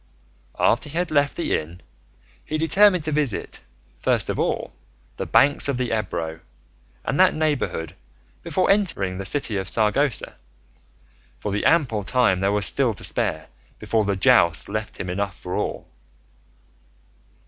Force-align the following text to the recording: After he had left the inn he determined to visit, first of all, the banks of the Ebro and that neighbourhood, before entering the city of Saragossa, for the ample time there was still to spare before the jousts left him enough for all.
After 0.57 0.89
he 0.89 0.97
had 0.97 1.11
left 1.11 1.37
the 1.37 1.55
inn 1.55 1.79
he 2.43 2.57
determined 2.57 3.03
to 3.03 3.11
visit, 3.11 3.61
first 3.99 4.31
of 4.31 4.39
all, 4.39 4.73
the 5.17 5.27
banks 5.27 5.67
of 5.69 5.77
the 5.77 5.91
Ebro 5.95 6.39
and 7.05 7.19
that 7.19 7.35
neighbourhood, 7.35 7.93
before 8.41 8.71
entering 8.71 9.19
the 9.19 9.27
city 9.27 9.57
of 9.57 9.69
Saragossa, 9.69 10.37
for 11.39 11.51
the 11.51 11.65
ample 11.65 12.03
time 12.03 12.39
there 12.39 12.51
was 12.51 12.65
still 12.65 12.95
to 12.95 13.03
spare 13.03 13.47
before 13.77 14.03
the 14.03 14.15
jousts 14.15 14.67
left 14.67 14.99
him 14.99 15.07
enough 15.07 15.37
for 15.39 15.53
all. 15.55 15.87